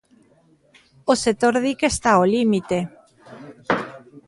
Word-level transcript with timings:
O 1.11 1.13
sector 1.25 1.53
di 1.63 1.73
que 1.79 1.87
está 1.93 2.11
ao 2.15 2.29
límite. 2.35 2.79